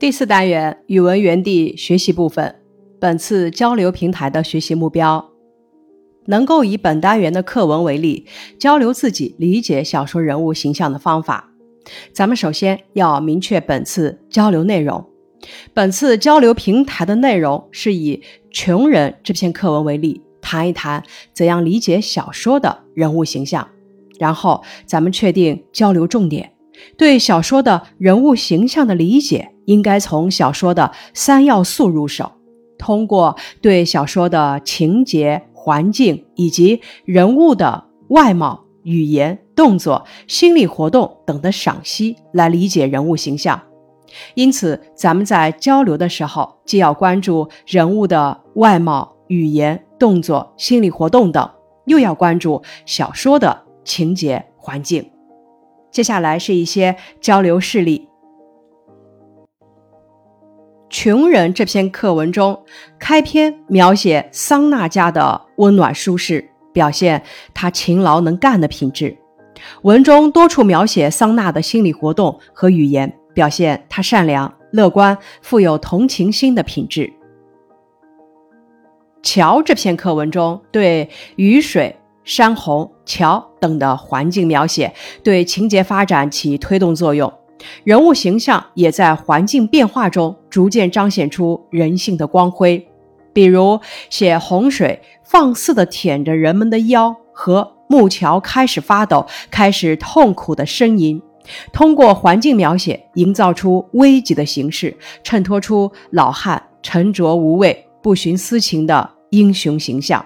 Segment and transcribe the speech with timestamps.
[0.00, 2.54] 第四单元语文园地学习部分，
[2.98, 5.28] 本次交流平台的学习目标，
[6.24, 8.24] 能够以本单元的课文为例，
[8.58, 11.52] 交流自己理解小说人物形象的方法。
[12.14, 15.04] 咱们首先要明确本次交流内容。
[15.74, 18.16] 本次交流平台的内容是以
[18.50, 21.04] 《穷人》这篇课文为例，谈一谈
[21.34, 23.68] 怎样理解小说的人物形象。
[24.18, 26.54] 然后咱们确定交流重点，
[26.96, 29.50] 对小说的人物形象的理解。
[29.70, 32.32] 应该从小说的三要素入手，
[32.76, 43.62] 通过对小说的情节、环境以及人物的外貌、语言、动作、心理活动等的赏析来理解人物形象。
[44.34, 51.48] 因此，咱们在交流的时候，既要关注人物的外貌、语言、动作、心理活动等，
[51.86, 55.08] 又要关注小说的情节、环境。
[55.92, 58.09] 接下来是一些交流事例。
[60.90, 62.64] 穷人这篇课文中，
[62.98, 67.22] 开篇描写桑娜家的温暖舒适，表现
[67.54, 69.16] 他勤劳能干的品质。
[69.82, 77.12] 文中多处描写桑娜的心理活动和语言，表现他善良、乐观、富有同情心的品质。
[79.22, 87.32] 桥这篇课文中，对雨水、山洪、桥等的环境描写，对情节发展起推动作用。
[87.84, 92.88] 人物形象也在环境变化中逐渐彰显出人性的光辉，
[93.32, 101.20] 比如写洪水放肆地舔着人们的腰，和木桥开始发抖、开始痛苦的呻吟。
[101.72, 110.24] 通过环境描写，营造出危急的形势，衬托出老汉沉着无畏、不徇私情的英雄形象。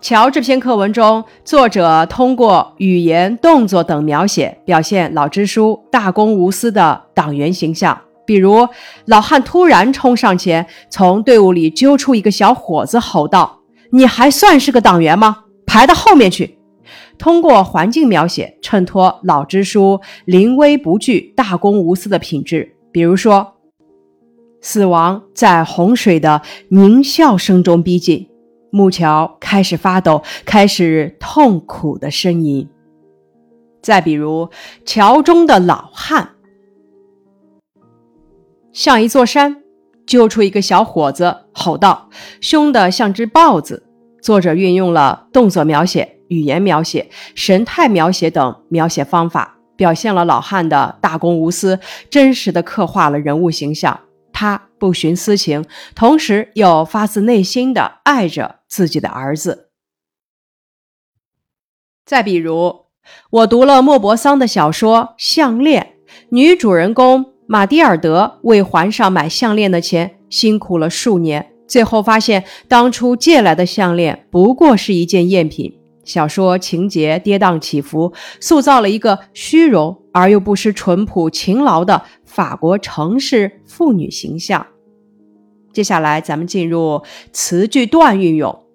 [0.00, 8.00] 瞧这篇课文中，作者通过语言、动作等描写，表现老支书大公无私的党员形象。
[8.24, 8.66] 比如，
[9.04, 13.60] 老汉突然冲上前，从队伍里揪出一个小伙子，吼道
[13.92, 15.44] ：“你还算是个党员吗？
[15.66, 16.58] 排到后面去！”
[17.18, 22.74] 通过环境描写，衬托老支书临危不惧、大公无私的品质。
[22.90, 23.56] 比如说，
[24.62, 28.29] 死亡在洪水的狞笑声中逼近。
[28.70, 32.68] 木桥开始发抖，开始痛苦的呻吟。
[33.82, 34.48] 再比如，
[34.84, 36.30] 桥中的老汉
[38.72, 39.62] 像一座山，
[40.06, 42.08] 揪出一个小伙子，吼道
[42.40, 43.86] ：“凶的像只豹子。”
[44.22, 51.80] 作者运用了动作描写、语言描写、神态描写等描写方法，表现了老汉的大公无私，
[52.10, 53.98] 真实的刻画了人物形象。
[54.40, 59.68] 他不徇私情，同时又发自内心的爱着自己的儿子。
[62.06, 62.86] 再比如，
[63.28, 65.96] 我读了莫泊桑的小说《项链》，
[66.30, 75.76] 女主人公玛蒂尔德为还上买项链的钱，辛苦了数年，最后发现当初借来的项链不过是一件赝品。
[76.02, 82.02] 小说情节跌宕起伏，塑造了一个虚荣而又不失淳朴、勤劳的。
[82.30, 84.64] 法国城市妇女形象。
[85.72, 87.02] 接下来，咱们进入
[87.32, 88.66] 词句段运用。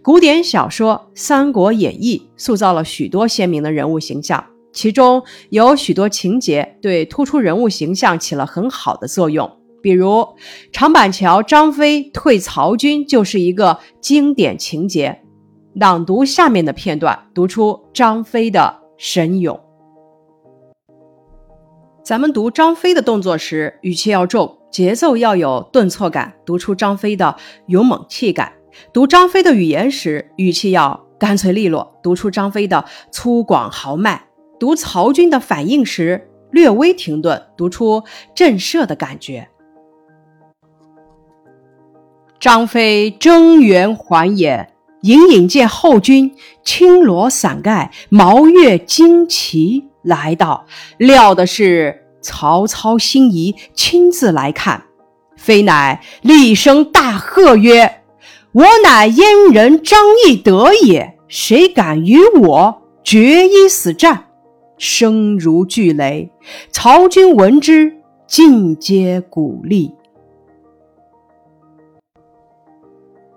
[0.00, 9.50] 古典小说《三国演义》塑造了许多鲜明的人物形象，其中有许多情节对突出人物形象起了很好的作用。
[9.82, 10.26] 比如
[10.72, 15.20] 长板桥张飞退曹军就是一个经典情节。
[15.74, 19.58] 朗读下面的片段，读出张飞的神勇。
[22.10, 28.46] 咱们读张飞的动作时，语气要重，节奏要有顿挫感，读出张飞的勇猛气概；
[28.92, 34.22] 读张飞的语言时，语气要干脆利落，读出张飞的粗犷豪迈；
[34.58, 38.02] 读曹军的反应时，略微停顿，读出
[38.34, 39.48] 震慑的感觉。
[42.40, 44.72] 张飞睁圆环眼，
[45.02, 46.34] 隐隐见后军
[46.64, 49.86] 青罗伞盖，毛月旌旗。
[50.02, 50.64] 来到，
[50.96, 54.84] 料的是曹操心仪，亲自来看，
[55.36, 58.02] 非乃厉声大喝曰
[58.52, 64.26] ：“我乃燕人张翼德也，谁敢与我决一死战？”
[64.76, 66.32] 声如巨雷，
[66.70, 67.96] 曹军闻之，
[68.26, 69.92] 尽皆鼓励。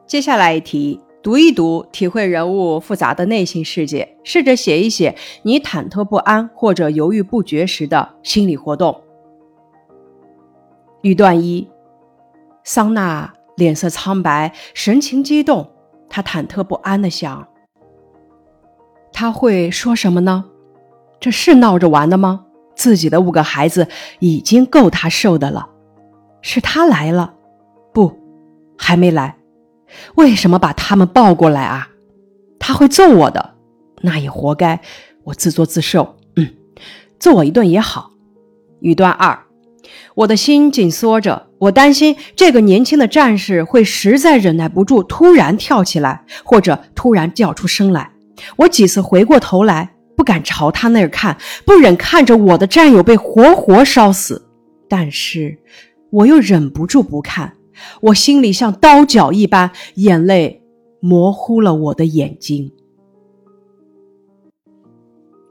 [0.07, 1.01] 接下来一题。
[1.23, 9.01] 读一读，体会人物复杂的内心世界，试着写一写你忐忑不安或者犹豫不决时的心理活动。
[11.01, 11.65] 语段一：
[12.65, 15.71] 桑娜脸色苍白，神情激动，
[16.09, 17.47] 她忐忑不安的想：
[19.13, 20.43] 他会说什么呢？
[21.21, 22.47] 这是闹着玩的吗？
[22.75, 23.87] 自己的五个孩子
[24.19, 25.69] 已经够他受的了，
[26.41, 27.33] 是他来了，
[27.93, 28.11] 不，
[28.77, 29.37] 还没来，
[30.15, 31.89] 为什么把他们抱过来啊？
[32.59, 33.55] 他会揍我的，
[34.01, 34.81] 那也活该，
[35.23, 36.15] 我自作自受。
[36.35, 36.49] 嗯，
[37.19, 38.11] 揍我一顿也好。
[38.81, 39.39] 语段二，
[40.15, 48.11] 我的心紧缩着，我担心这个年轻的战士会实在忍耐不住，突然跳起来，或者突然叫出声来。
[48.57, 49.91] 我几次回过头来。
[50.15, 51.35] 不敢朝他那儿看，
[51.65, 54.45] 不忍看着我的战友被活活烧死，
[54.87, 55.57] 但是
[56.11, 57.51] 我又忍不住不看，
[58.01, 60.63] 我心里像刀绞一般，眼泪
[60.99, 62.71] 模糊了我的眼睛。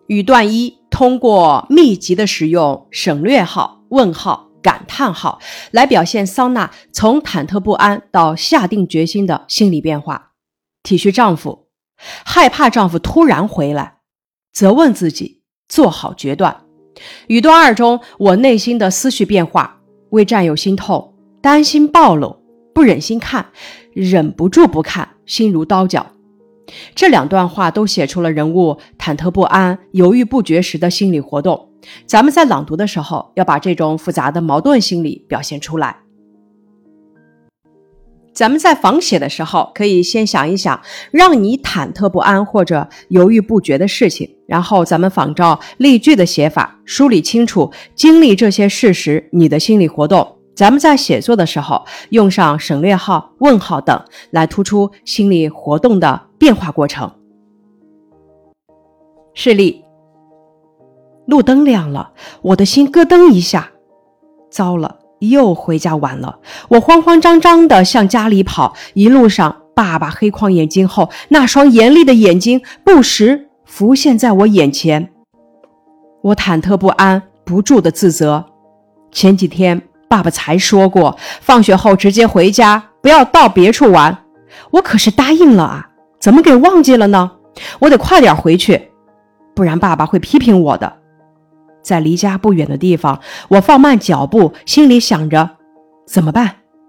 [0.06, 5.38] 语段一：通过密集的使用省略号、问号、感叹号
[5.70, 10.32] 来表现桑娜从忐忑不安到下定决心的心理变化，
[10.82, 11.68] 体恤丈夫，
[12.24, 14.00] 害怕丈夫突然回来。
[14.52, 16.64] 责问自己，做好决断。
[17.28, 19.80] 语段二中，我内心的思绪变化：
[20.10, 21.11] 为战友心痛，
[21.42, 22.36] 担心暴露，
[22.72, 23.44] 不忍心看，
[23.92, 26.06] 忍不住不看，心如刀绞。
[26.94, 31.68] 这两段话都写出了人物忐忑不安、犹豫不决时的心理活动。
[32.06, 35.96] 咱们在朗读的时候，要把这种复杂的矛盾心理表现出来。
[38.32, 40.80] 咱们在仿写的时候，可以先想一想
[41.10, 50.38] 让你忐忑不安或者犹豫不决的事情，然后咱们仿照例句的写法，梳理清楚经历这些事时你的心理活动。
[50.54, 57.10] 咱们在写作的时候，用上省略号、问号等来突出心理活动的变化过程。
[59.34, 59.84] 示例：
[61.26, 62.12] 路灯亮了，
[62.42, 63.70] 我的心咯噔一下，
[64.50, 64.98] 糟了。
[65.20, 68.74] 又回家晚了，我慌慌张张地向家里跑。
[68.94, 75.12] 一路上，爸爸黑框眼镜后那双严厉的眼睛不时浮现在我眼前。
[76.22, 78.44] 我忐忑不安，不住地自责。
[79.12, 79.80] 前几天，
[80.12, 84.26] 爸爸才说过，放学后直接回家，不要到别处玩。
[84.72, 85.88] 我可是答应了啊，
[86.20, 87.30] 怎么给忘记了呢？
[87.78, 88.90] 我得快点回去，
[89.54, 90.98] 不然爸爸会批评我的。
[91.80, 93.18] 在离家不远的地方，
[93.48, 95.48] 我放慢脚步，心里想着
[96.06, 96.44] 怎么办？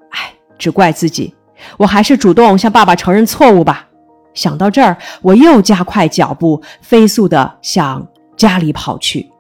[0.10, 1.34] 哎，只怪自己，
[1.78, 3.88] 我还是主动向爸爸承认错误吧。
[4.34, 8.06] 想到这儿，我又加快脚步，飞速地向
[8.36, 9.32] 家里跑去。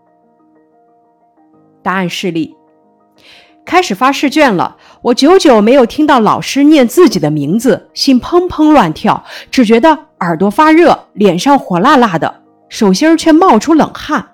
[1.81, 2.55] 答案示例：
[3.65, 14.25] 开始发试卷了，我久久没有听到老师念自己的名字，心砰砰乱跳，只觉得耳朵发热，脸上火辣辣的，手心儿却冒出冷汗。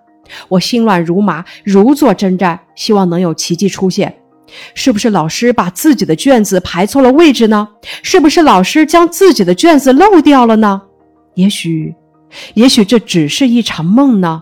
[0.48, 4.16] 我心乱如麻，如坐针毡，希望能有奇迹出现。
[4.74, 7.68] 是不是老师把自己的卷子排错了位置呢？
[8.02, 10.82] 是不是老师将自己的卷子漏掉了呢？
[11.36, 11.96] 也许，
[12.56, 14.42] 也许这只是一场梦呢？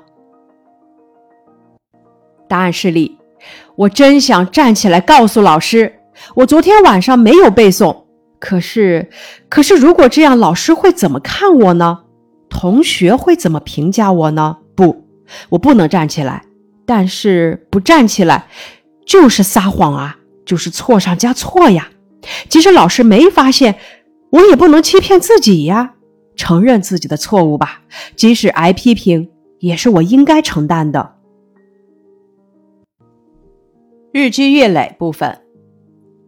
[2.48, 3.17] 答案是例：
[3.78, 6.00] 我真想站起来告诉老师，
[6.34, 7.96] 我昨天晚上没有背诵。
[8.40, 9.08] 可是，
[9.50, 12.00] 可是如果这样，老师会怎么看我呢？
[12.50, 14.58] 同学会怎么评价我呢？
[14.76, 15.06] 不。
[15.50, 16.42] 我不能站起来，
[16.88, 18.48] 但是不站起来
[19.06, 21.90] 就是撒谎啊，就是错上加错呀。
[22.50, 23.76] 即使老师没发现，
[24.32, 25.94] 我也不能欺骗自己呀。
[26.36, 27.82] 承认自己的错误吧，
[28.16, 29.30] 即使挨批评，
[29.60, 31.17] 也是我应该承担的。
[34.14, 35.42] 日积月累部分，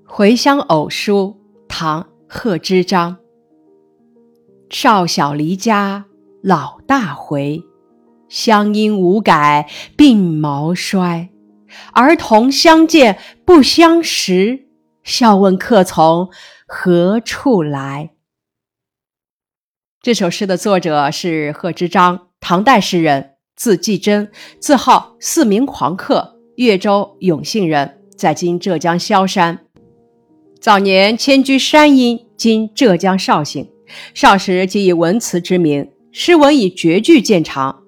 [0.05, 3.17] 回乡偶书，唐·贺知章。
[4.69, 6.05] 少小离家，
[6.43, 7.63] 老大回。
[8.27, 11.29] 乡音无改鬓毛衰，
[11.93, 14.67] 儿童相见不相识。
[15.03, 16.29] 笑问客从
[16.67, 18.11] 何处来？
[20.01, 29.59] 这首诗的作者是贺知章，唐代诗人，字季真，字号四明狂客，越州永信人，在今浙江萧山。
[30.59, 33.69] 早年迁居山阴（今浙江绍兴），
[34.13, 37.83] 少时即以文辞知名，诗文以绝句见长。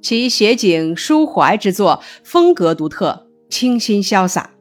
[0.00, 4.52] 其写景抒怀之作，风格独特，清新潇洒。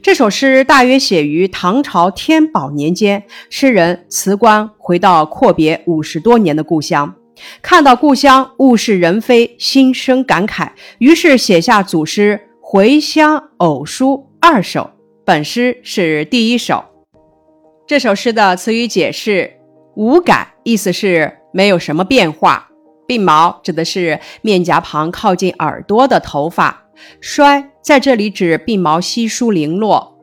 [0.00, 7.12] 这首诗大约写于唐朝天宝年间，诗人辞官回到阔别五十多年的故乡，
[7.60, 12.40] 看到故乡物是人非，心生感慨，于是写下组诗
[12.74, 14.92] 《回乡偶书》二首。
[15.26, 16.82] 本诗是第一首。
[17.86, 19.58] 这首诗的词语解释
[19.94, 22.70] 无改，意思是没有什么变化。
[23.06, 26.84] 鬓毛指的是面颊旁靠近耳朵的头发，
[27.20, 30.18] 衰在这里指鬓毛稀疏零落。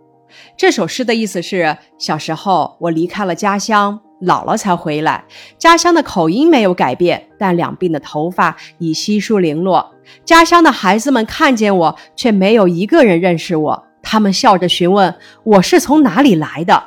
[0.58, 5.24] 这首诗的意思是：小时候我离开了家乡，老了才回来，
[5.58, 9.94] 家乡的口音没有改变，但两鬓的头发已稀疏零落。
[10.26, 13.86] 家乡的孩子们看见我，却没有一个人认识我。
[14.02, 16.84] 他们笑着询问我是从哪里来的。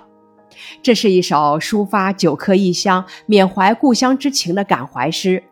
[0.82, 5.42] 这是一首抒发久客异乡、缅怀故乡之情的感怀诗。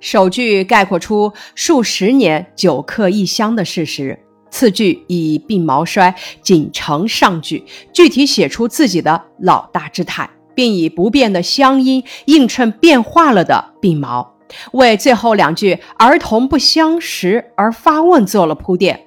[0.00, 4.18] 首句概括出数十年久客异乡的事实，
[4.50, 10.28] 次句以鬓毛衰仅承上句，具体写出自己的老大之态，
[10.60, 14.34] 并以不变的乡音映衬变化了的鬓毛，
[14.72, 19.06] 为最后两句儿童不相识而发问做了铺垫。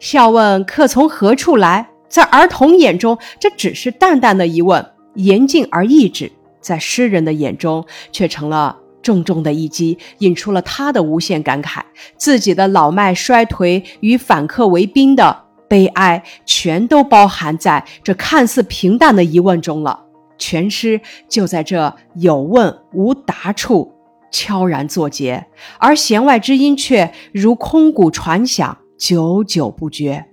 [0.00, 1.90] 笑问客从何处来？
[2.08, 6.26] 在儿童眼中，这只是淡淡的疑问，言尽而意止；
[6.60, 11.82] 在诗人的眼中，却成了重重的一击，引出了他的无限感慨。
[12.16, 20.06] 自己的老迈衰颓与反客为宾的悲哀，全都包含在这看似平淡的疑问中了。
[20.40, 23.92] 全诗就在这有问无答处
[24.32, 25.46] 悄然作结，
[25.78, 28.76] 而弦外之音却如空谷传响。
[28.98, 30.26] 久久不绝。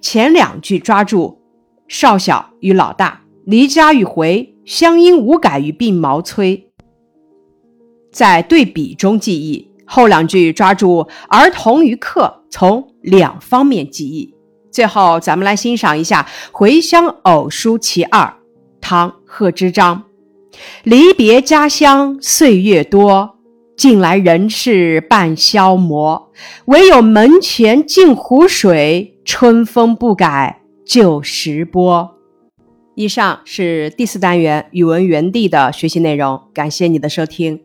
[0.00, 1.42] 前两句抓住
[1.88, 6.70] 少小与老大，离家与回，乡音无改与鬓毛衰，
[8.12, 14.32] 在对比中记忆；后两句抓住儿童与客，从两方面记忆。
[14.72, 18.22] 最后，咱们来欣赏一下《回乡偶书其二》，
[18.80, 20.02] 唐贺知章：
[20.82, 23.36] 离别家乡岁月多。
[23.74, 26.30] 近来人事半消磨，
[26.66, 32.16] 唯有门前镜湖水，春风不改旧时波。
[32.94, 37.60] 以上是第四单元语文园地的学习内容，感谢你的收听。